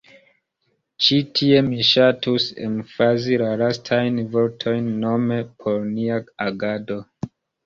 [1.07, 6.99] Ĉi tie mi ŝatus emfazi la lastajn vortojn, nome “por nia agado”.